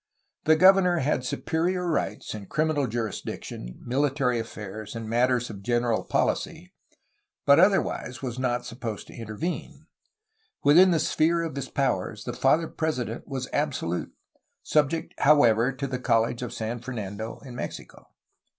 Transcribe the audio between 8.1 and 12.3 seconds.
was not supposed to intervene. Within the sphere of his powers